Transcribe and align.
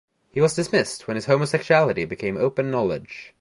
He 0.31 0.41
was 0.41 0.55
dismissed 0.55 1.07
when 1.07 1.13
his 1.13 1.25
homosexuality 1.27 2.05
became 2.05 2.35
open 2.35 2.71
knowledge. 2.71 3.29